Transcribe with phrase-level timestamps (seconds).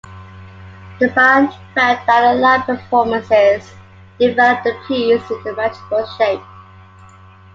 [0.99, 3.71] The band felt that the live performances
[4.19, 6.41] developed the piece into a manageable shape.